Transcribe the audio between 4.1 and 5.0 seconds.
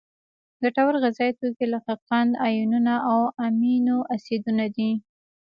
اسیدونه دي.